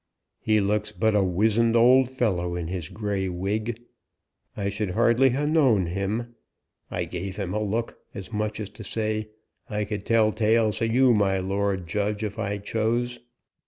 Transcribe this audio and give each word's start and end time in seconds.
"He 0.39 0.59
looks 0.59 0.91
but 0.91 1.13
a 1.13 1.21
wizened 1.23 1.75
old 1.75 2.09
fellow 2.09 2.55
in 2.55 2.69
his 2.69 2.89
grey 2.89 3.29
wig. 3.29 3.79
I 4.57 4.67
should 4.67 4.89
hardly 4.97 5.29
ha' 5.29 5.45
known 5.47 5.85
him. 5.85 6.33
I 6.89 7.05
gave 7.05 7.35
him 7.35 7.53
a 7.53 7.61
look, 7.61 7.99
as 8.15 8.33
much 8.33 8.59
as 8.59 8.71
to 8.71 8.83
say, 8.83 9.29
'I 9.69 9.85
could 9.85 10.05
tell 10.07 10.31
tales 10.31 10.81
o' 10.81 10.85
you, 10.85 11.13
my 11.13 11.37
lord 11.37 11.87
judge, 11.87 12.23
if 12.23 12.39
I 12.39 12.57
chose.' 12.57 13.19